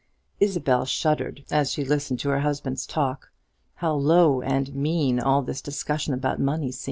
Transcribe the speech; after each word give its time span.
Isabel 0.39 0.85
shuddered 0.85 1.45
as 1.51 1.71
she 1.71 1.85
listened 1.85 2.19
to 2.21 2.29
her 2.29 2.39
husband's 2.39 2.87
talk. 2.87 3.29
How 3.75 3.93
low 3.93 4.41
and 4.41 4.73
mean 4.73 5.19
all 5.19 5.43
this 5.43 5.61
discussion 5.61 6.15
about 6.15 6.39
money 6.39 6.71
seemed! 6.71 6.79